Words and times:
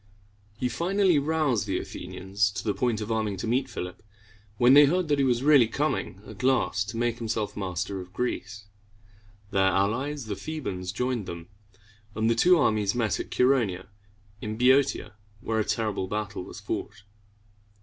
He 0.57 0.67
finally 0.67 1.19
roused 1.19 1.67
the 1.67 1.77
Athenians 1.77 2.49
to 2.53 2.63
the 2.63 2.73
point 2.73 3.01
of 3.01 3.11
arming 3.11 3.37
to 3.37 3.45
meet 3.45 3.69
Philip, 3.69 4.01
when 4.57 4.73
they 4.73 4.85
heard 4.85 5.09
that 5.09 5.19
he 5.19 5.23
was 5.23 5.43
really 5.43 5.67
coming 5.67 6.23
at 6.25 6.41
last 6.41 6.89
to 6.89 6.97
make 6.97 7.19
himself 7.19 7.55
master 7.55 7.99
of 8.01 8.11
Greece. 8.11 8.65
Their 9.51 9.65
allies, 9.67 10.25
the 10.25 10.35
Thebans, 10.35 10.91
joined 10.91 11.27
them; 11.27 11.49
and 12.15 12.31
the 12.31 12.33
two 12.33 12.57
armies 12.57 12.95
met 12.95 13.19
at 13.19 13.29
Chær 13.29 13.53
o 13.55 13.63
ne´a, 13.67 13.89
in 14.41 14.57
Boeotia, 14.57 15.13
where 15.39 15.59
a 15.59 15.63
terrible 15.63 16.07
battle 16.07 16.45
was 16.45 16.59
fought. 16.59 17.03